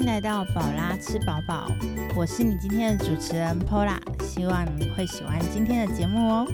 [0.00, 1.70] 迎来到宝拉吃饱饱，
[2.16, 6.46] 我是你今天的主持人 Pola，希望你会喜欢今天的节目哦。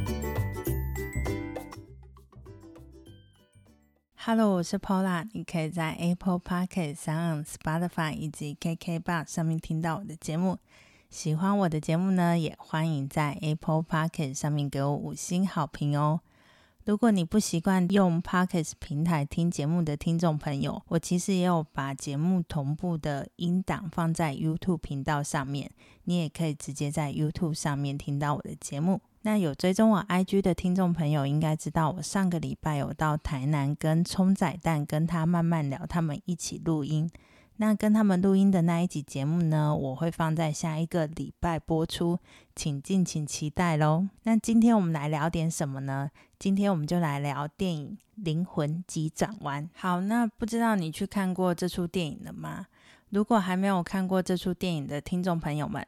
[4.16, 10.58] Hello，我是 Pola，你可以在 Apple Podcast、上 Spotify 以及 KK Bar 上面听到我的节目。
[11.08, 16.18] 喜欢我的节目呢，也欢迎在 Apple Podcast 上面给我五星好评哦。
[16.86, 25.68] 如果你不习惯用 Podcast 平台听节目的听众朋友，我其实也有把节目同步的音档放在 YouTube 频道上面，
[26.04, 29.00] 你也可以直接在 YouTube 上面听到我的节目。
[29.22, 37.10] 那有追踪我 IG 的听众朋友应该知道，我上个礼拜有到台南跟葱仔蛋跟他慢慢聊，他们一起录音。
[37.58, 42.18] 那跟他们录音的那一集节目呢，我会放在下一个礼拜播出，
[42.54, 44.06] 请敬请期待喽。
[44.24, 46.10] 那今天我们来聊点什么呢？
[46.38, 49.64] 今天我们就来聊电影《灵魂急转弯》。
[49.74, 52.66] 好，那不知道你去看过这出电影了吗？
[53.08, 55.86] 如果还没有看过这出电影的听众朋友们，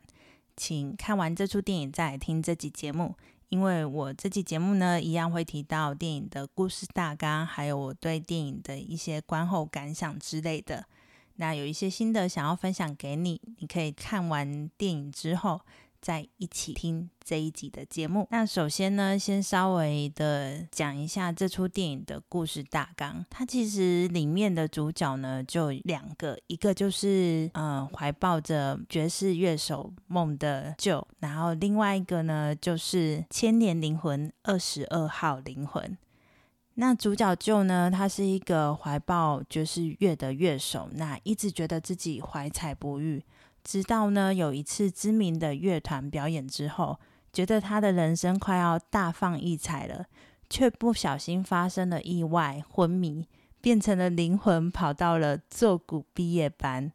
[0.57, 3.15] 请看完这出电影再来听这集节目，
[3.51, 10.87] 因为我这集节目呢，一样会提到电影的故事大纲，还有我对电影的一些观后感想之类的。
[11.39, 15.61] 那有一些心得想要分享给你，你可以看完电影之后
[16.01, 18.27] 再一起听这一集的节目。
[18.31, 23.25] 那首先呢，先稍微的讲一下这出电影的故事大纲。
[23.31, 35.97] 它其实里面的主角呢就两个，一个就是嗯怀抱着爵士乐手梦的 Joe，然后另外一个呢就是千年灵魂二十二号灵魂。
[36.81, 43.21] 那主角就呢，他是一个怀抱爵士乐的乐手，那一直觉得自己怀才不遇，
[43.65, 47.01] 直到呢有一次知名的乐团表演之后，
[47.33, 50.07] 觉得他的人生快要大放异彩了，
[50.49, 53.27] 却不小心发生了意外，昏迷，
[53.61, 56.93] 变成了灵魂，跑到了奏鼓毕业班，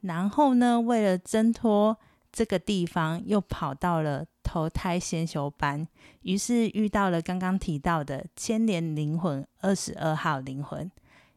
[0.00, 1.98] 然后呢，为了挣脱。
[2.32, 5.84] 这个地方又跑到了投胎先修班，
[6.22, 10.88] 于是遇到了刚刚提到的千年灵魂二十二号灵魂，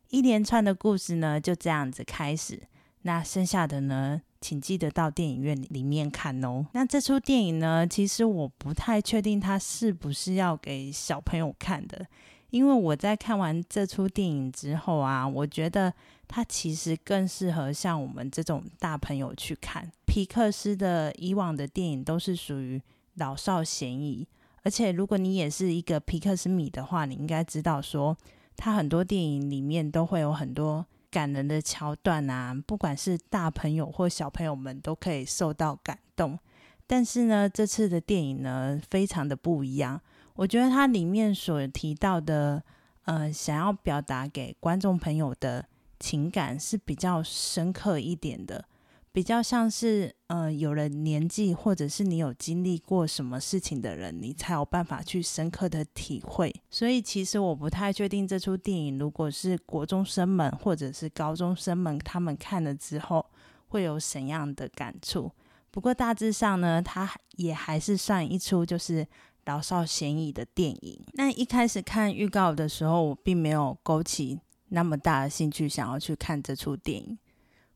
[0.10, 2.62] 一连串的故事呢就这样子开始。
[3.02, 6.68] 那剩下的呢，请记得到电影院里面看哦。
[6.74, 12.06] 那这出电影呢，其实我不太确定它是不是要给小朋友看的。
[12.52, 15.94] 因为我在看完这出电影之后啊，我觉得
[16.28, 19.90] 它其实更适合像我们这种大朋友去看。
[20.06, 22.82] 皮克斯的以往的电影都是属于
[23.20, 24.28] 老少咸宜，
[24.64, 28.18] 而且如果你也是一个皮克斯迷的话，你应该知道说，
[28.56, 36.40] 他很多电影里面都会有很多感人的桥段啊，不管是大朋友或小朋友们都可以受到感动。
[36.88, 40.02] 但是呢，这次的电影呢，非常的不一样。
[40.36, 42.64] 我觉得它里面所提到的，
[43.04, 45.66] 呃，想要表达给观众朋友的
[46.00, 48.66] 情感是比较深刻一点的，
[49.12, 56.54] 比较像是，呃，有了年纪或者是你有经历过什么事情的人，你才有办法去深刻的体会。
[56.70, 63.26] 所以，其实我不太确定这出电影，如果是国中生们或者是高中生们他们看了之后，
[63.68, 65.32] 会有怎样的感触。
[65.72, 69.08] 不过大致上呢，它也还是算一出就是。
[69.46, 71.04] 老少咸宜的电影。
[71.14, 77.18] 那一开始看预告的时候，我并没有勾起那么大的兴趣，想要去看这出电影。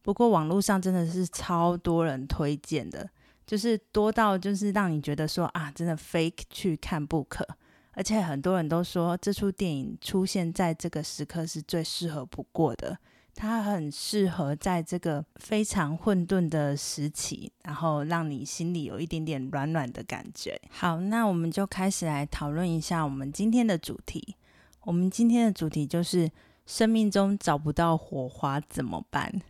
[0.04, 3.10] 不过网络上真的是超多人推荐的，
[3.48, 7.48] 就是多到就是让你觉得说啊，真的非去看不可。
[7.94, 12.98] 而且很多人都说这出电影出现在这个时刻是最适合不过的。
[13.36, 20.60] 它很适合在这个非常混沌的时期，然后让你心里有一点点软软的感觉。
[20.70, 24.36] 好，那我们就开始来讨论一下我们今天的主题。
[24.82, 26.30] 我们今天的主题就是
[26.66, 29.42] 生命中找不到火花怎么办？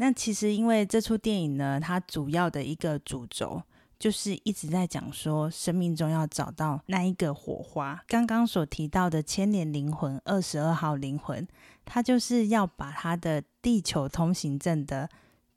[0.00, 3.62] 那其实因为这出电影呢，它主要的一个主轴。
[3.98, 8.02] 就是一直在讲说，生命中要找到那一个火花。
[8.08, 11.46] 刚刚所提到的千年灵魂二十二号灵魂，
[11.84, 15.06] 它就是要把它的地球通行证的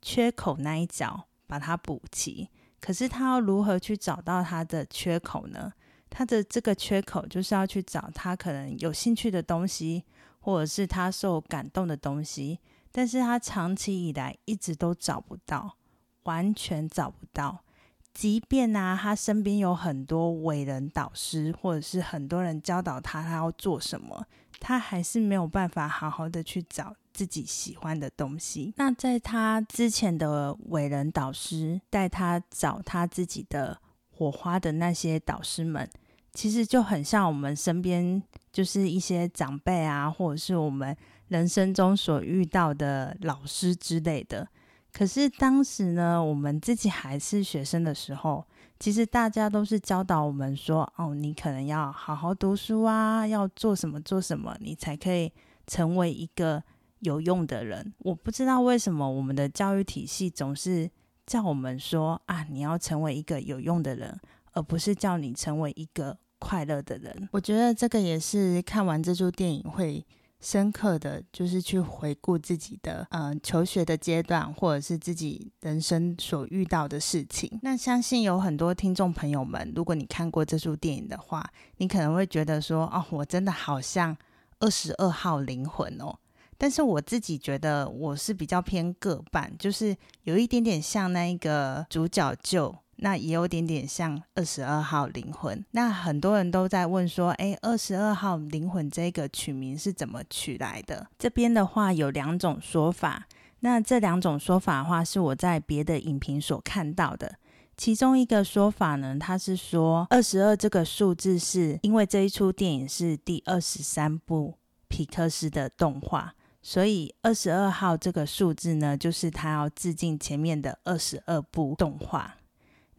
[0.02, 2.50] 缺口那一角把它补齐。
[2.82, 5.72] 可是他要如何去找到他的缺口呢？
[6.10, 10.04] 他的这个缺口就是要去找他可能有兴趣的东西，
[10.40, 12.60] 或者是他受感动的东西，
[12.96, 15.74] 但是他长期以来一直都找不到，
[16.22, 17.64] 完全找不到。
[18.12, 24.24] 即便呢，他身边有很多伟人导师，或者是很多人教导他他要做什么，
[24.60, 28.72] 他还是没有办法好好的去找自己喜欢的东西。
[28.76, 33.76] 那在他之前的伟人导师带他找他自己的
[34.12, 35.90] 火花的那些导师们，
[36.32, 40.96] 其实就很像我们身边就是一些长辈啊，或者是我们
[41.28, 44.48] 人生中所遇到的老师之类的。
[44.92, 48.46] 可是当时呢，我们自己还是学生的时候，
[48.78, 55.32] 其实大家都是教导我们说，哦，你可能要好好读书啊，要做什么做什么，你才可以
[55.66, 56.62] 成为一个
[57.00, 57.92] 有用的人。
[57.98, 60.88] 我不知道为什么我们的教育体系总是
[61.26, 64.16] 叫我们说啊，你要成为一个有用的人，
[64.52, 67.28] 而不是叫你成为一个快乐的人。
[67.32, 70.06] 我觉得这个也是看完这出电影会。
[70.44, 77.58] 深刻的就是去回顾自己的呃求学的阶段，或者是自己人生所遇到的事情。
[77.62, 81.42] 那相信有很多听众朋友们，如果你看过这出电影的话，
[81.78, 84.14] 你可能会觉得说，哦，我真的好像
[84.60, 86.14] 二十二号灵魂哦。
[86.58, 92.74] 但是我自己觉得我是比较偏个半，就是有一点点像那一个主角就。
[92.96, 95.64] 那也有点点像二十二号灵魂。
[95.72, 101.06] 那很多人都在问说，哎，二十二号灵魂这个取名是怎么取来的？
[101.18, 103.26] 这边的话有两种说法。
[103.60, 107.36] 那这两种说法的话，是我在别的影评所看到的。
[107.76, 122.36] 其中一个说法呢，它是说二十二这个数字是因为这一出电影是第二十三部皮克斯的动画，所以二十二号这个数字呢，就是他要致敬前面的二十二部动画。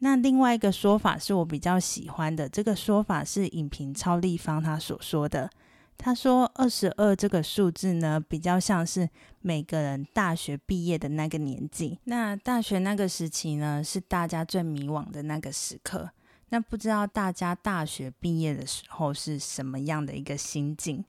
[0.06, 5.50] 那另外一个说法是我比较喜欢的，这个说法是影评超立方他所说的。
[5.98, 9.10] 他说二十二这个数字呢，比较像是
[9.42, 11.98] 每个人大学毕业的那个年纪。
[12.04, 16.08] 那大学那个时期呢，是大家最迷惘的那个时刻。
[16.50, 21.04] 那不知道大家大学毕业的时候是什么样的一个心境？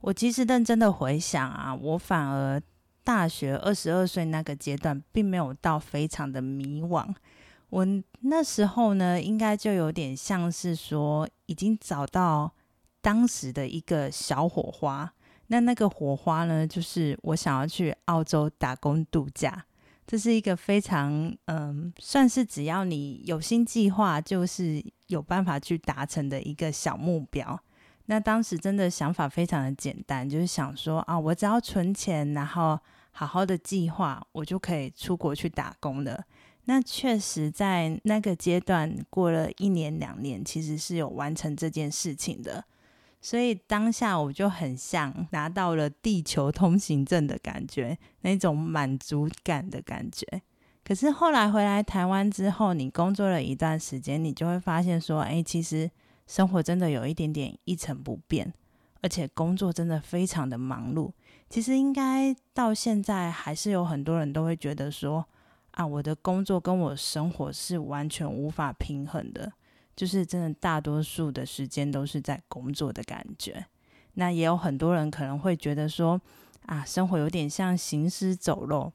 [0.00, 2.62] 我其实认真的回想啊，我反而
[3.02, 7.12] 大学二十二岁那个阶段，并没有到非常的迷惘。
[7.70, 7.86] 我
[8.20, 12.52] 那时候呢，应该就有点像是说，已经找到
[13.00, 15.12] 当时的一个小火花。
[15.48, 19.64] 那那个火花呢，就是我想要去澳洲打工度假。
[20.06, 27.58] 这是一个非常嗯，算是只要你有心计划，就是有办法去达成的一个小目标。
[28.06, 32.78] 那当时真的想法非常的简单，就是想说啊，我只要存钱，然后
[33.10, 36.24] 好好的计划，我就可以出国去打工了。
[36.68, 42.64] 那确实，在那个阶段过了一年两年，其实是有完成这件事情的，
[43.20, 50.26] 所以当下我就很像拿到了地球通行证的感觉，那种满足感的感觉。
[50.82, 55.88] 可是后来回来台湾之后，你工作了一段时间，你就会发现说，哎，其实
[56.26, 58.52] 生活真的有一点点一成不变，
[59.02, 61.12] 而且工作真的非常的忙碌。
[61.48, 65.24] 其实应该到现在，还是有很多人都会觉得说。
[65.76, 69.52] 啊，我的工作跟我生活是完全无法平衡的，
[69.94, 73.66] 就是真的大多数的时间都是在工作的感觉。
[74.14, 76.18] 那也有很多人可能会觉得说，
[76.64, 78.90] 啊，生活有点像行尸走肉。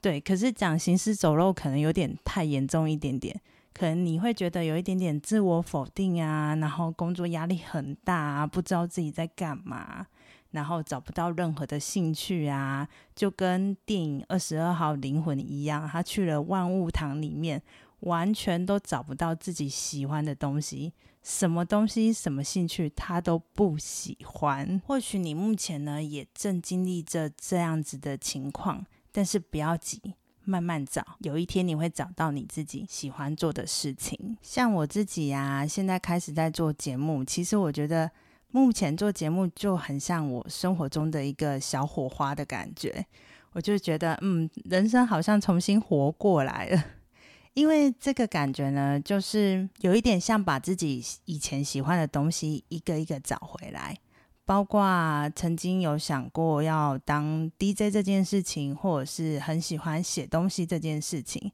[0.00, 3.38] 对，可是讲行尸走肉可能有点太严重一点点，
[3.74, 10.06] 可能你会觉得有一点点自我否定啊，然后工作压力很大啊，不知道自己在干嘛。
[10.52, 17.62] 然后找不到任何的兴趣啊，就跟电影《二十二号灵魂》一样，他去了万物堂里面，
[18.00, 20.92] 完全都找不到自己喜欢的东西，
[21.22, 24.82] 什么东西、什么兴趣他都不喜欢。
[24.86, 30.00] 或许你目前呢也正经历着这样子的情况，但是不要急，
[30.44, 34.36] 慢慢找，有一天你会找到你自己喜欢做的事情。
[34.42, 38.10] 像我自己呀，现在开始在做节目，其实我觉得。
[38.52, 43.04] 目前做节目就很像我生活中的一个小火花的感觉，
[43.52, 46.84] 我就觉得，嗯，人生好像重新活过来了。
[47.54, 53.96] 因为这个感觉呢，就是有一点像把自己以前喜欢的东西一个一个找回来，
[54.44, 61.52] 包括曾经有想过要当 DJ 这件事情，或者是很喜欢写东西这件事情。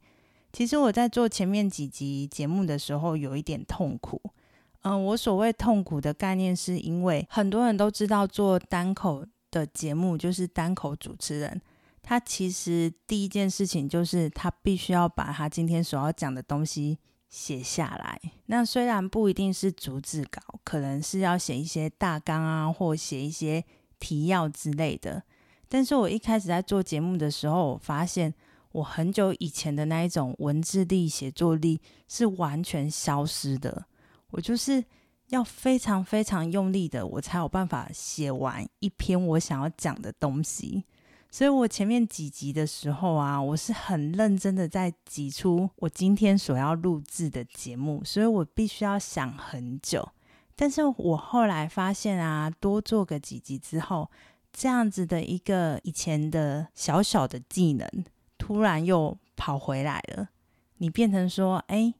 [0.52, 4.20] 其实我在做前面几集节目的时候，有一点痛苦。
[4.88, 11.60] 嗯，我所谓痛苦的概念，是因为很多人都知道做单口的节目就是单口主持人，
[12.02, 16.96] 他其实第一件事情就是他必须要把他今天所要讲的东西
[17.28, 18.20] 写下来。
[18.46, 23.64] 那虽然不一定是逐字稿，可能是要写一些大纲啊，或写一些
[23.98, 25.20] 提要之类的。
[25.68, 28.32] 但是我一开始在做节目的时候，我发现
[28.70, 33.86] 我很久以前的那一种文字力、写作力是完全消失的。
[34.36, 34.84] 我就是
[35.28, 40.84] 要非常非常用力的，我才有办法写完一篇我想要讲的东西。
[41.30, 50.06] 所以我前面几集的时候啊，我是很认真的在挤出我今天所要录制的节目，所以我必须要想很久。
[50.54, 54.10] 但是我后来发现啊，多做个几集之后，
[54.52, 57.88] 这样子的一个以前的小小的技能，
[58.36, 60.28] 突然又跑回来了。
[60.76, 61.94] 你变成说，哎，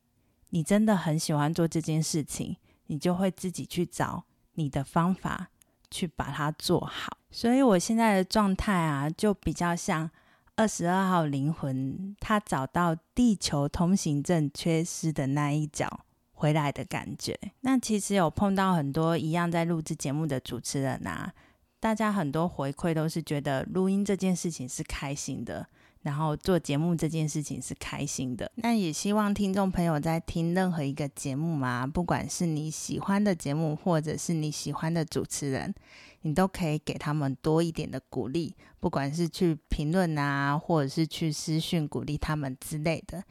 [0.51, 4.25] 你真的很喜欢做这件事情，你就会自己去找
[4.55, 5.49] 你的方法
[5.91, 7.19] 去把它做好。
[7.31, 10.11] 所以我现在的状态啊，就比较像
[10.55, 16.01] 二十二号灵魂，他找到地球通行证缺失的那一角
[16.33, 17.39] 回来的感觉。
[17.61, 21.33] 那其实有碰到很多一样在录制节目的主持人啊，
[21.79, 25.67] 大家很多回馈都是觉得录音这件事情是开心的。
[26.07, 35.75] 然后做节目这件事情是开心的，那也希望听众朋友在听任何一个节目嘛，不管是你喜欢的节目，或者是你喜欢的主持人，
[36.23, 43.25] 你都可以给他们多一点的鼓励，不管是去评论啊，或者是去私讯鼓励他们之类的。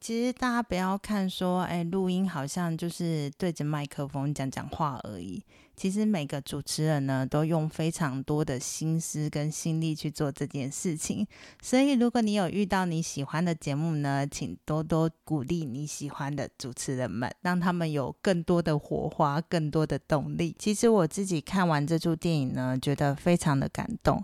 [0.00, 5.42] 其实大家不要看说，哎，录音好像就是对着麦克风讲讲话而已。
[5.80, 11.26] 其实每个主持人呢，都用非常多的心思跟心力去做这件事情。
[11.62, 20.54] 所以，如果你有遇到你喜欢的节目呢，请多多鼓励你喜欢的主持人们，让他们有更多的火花、更多的动力。
[20.58, 24.22] 其实我自己看完这出电影呢，觉得非常的感动，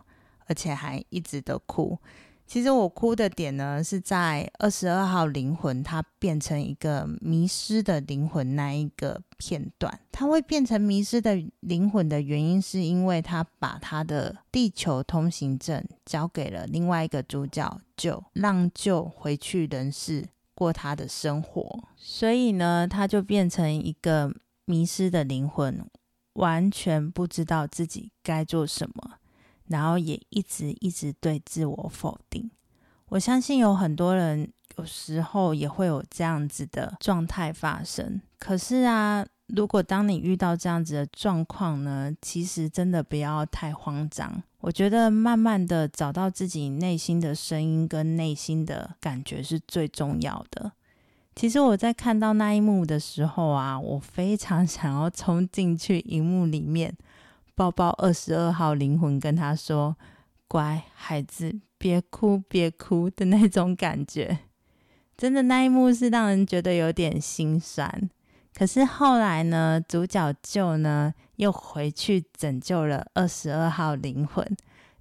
[0.48, 1.98] 而且还一直的哭。
[2.46, 9.98] 其实我哭的点呢，是在二十二号灵魂它变成一个迷失的灵魂那一个片段。
[10.12, 20.24] 它会变成迷失的灵魂的原因，是因为他把他的地球通行证交给了另外一个主角，就让就回去人世
[20.54, 21.84] 过他的生活。
[21.96, 24.32] 所以呢，他就变成一个
[24.64, 25.84] 迷失的灵魂，
[26.34, 29.18] 完全不知道自己该做什么。
[29.68, 32.50] 然后也一直一直对自我否定。
[33.08, 38.20] 我相信有很多人有时候也会有这样子的状态发生。
[38.38, 44.42] 可是啊，如果当你遇到这样子的状况呢，其实真的不要太慌张。
[44.58, 50.72] 我觉得慢慢的找到自己内心的声音跟内心的感觉是最重要的。
[51.36, 56.92] 其实我在看到那一幕的时候啊，我非常想要冲进去荧幕里面。
[57.56, 59.96] 抱抱二十二号灵魂，跟他说
[60.46, 64.40] ：“乖孩子，别哭，别哭的那种感觉，
[65.16, 68.10] 真的那一幕是让人觉得有点心酸。
[68.52, 74.46] 可是后来呢，主角就呢又回去拯救了二十二号灵魂，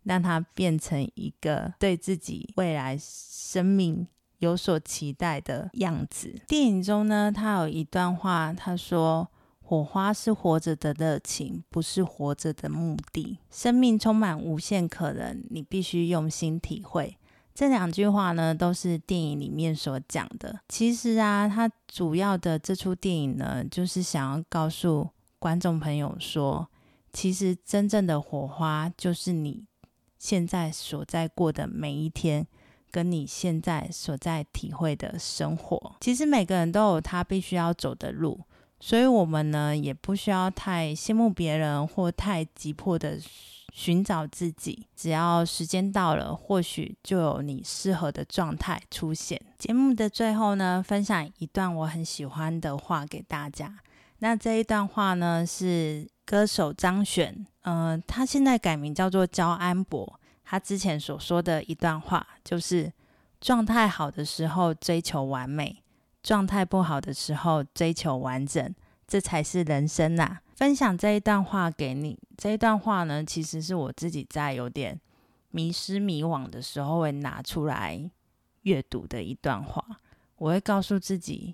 [0.03, 4.07] 让他变成一个对自己未来生命
[4.37, 6.33] 有所期待的样子。
[6.47, 9.27] 电影中呢，他有一段话，他说。”
[9.67, 13.39] 火花是活着的热情，不是活着的目的。
[13.49, 17.17] 生命充满无限可能，你必须用心体会。
[17.51, 20.59] 这两句话呢，都是电影里面所讲的。
[20.69, 26.67] 其实啊，它主要的这出电影呢，就是想要告诉观众朋友说，
[27.11, 29.63] 其实真正的火花就是你
[30.19, 32.45] 现在所在过的每一天，
[32.91, 35.95] 跟你现在所在体会的生活。
[36.01, 38.39] 其实每个人都有他必须要走的路。
[38.85, 43.19] 所以，我们呢也不需要太羡慕别人，或太急迫的
[43.73, 44.85] 寻找自己。
[44.95, 49.41] 只要时间到了，或许就有你适合的状态出现。
[49.57, 53.75] 节目的最后呢，分享一段我很喜欢的话给大家。
[54.19, 60.19] 那这一段话呢，是歌手张悬，嗯，他现在改名叫做焦安博。
[60.43, 62.93] 他之前所说的一段话，就是
[63.41, 65.81] 状态好的时候追求完美。
[66.25, 68.73] 状态不好的时候，追求完整，
[69.07, 70.39] 这才是人生呐！
[70.55, 72.17] 分享这一段话给你。
[72.35, 74.99] 这一段话呢，其实是我自己在有点
[75.51, 78.09] 迷失、迷惘的时候会拿出来
[78.63, 79.85] 阅读的一段话。
[80.37, 81.53] 我会告诉自己，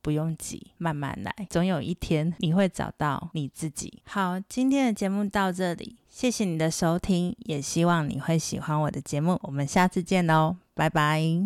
[0.00, 4.02] 不用急，慢慢来，总有一天你会找到你自己。
[4.06, 9.38] 好，今天的节目到这里，谢谢你的收听，也希望你会喜欢我的节目。
[9.42, 11.44] 我们下次见喽，拜拜。